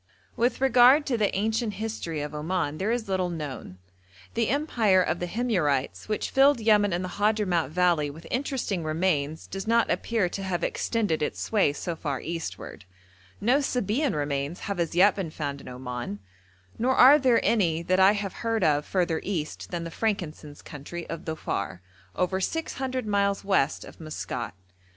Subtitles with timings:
[0.35, 3.77] With regard to the ancient history of Oman, there is little known.
[4.33, 9.45] The empire of the Himyarites, which filled Yemen and the Hadhramout valley with interesting remains,
[9.45, 12.85] does not appear to have extended its sway so far eastward;
[13.39, 16.17] no Sabæan remains have as yet been found in Oman,
[16.79, 21.07] nor are there any that I have heard of further east than the frankincense country
[21.11, 21.79] of Dhofar,
[22.15, 24.55] over six hundred miles west of Maskat.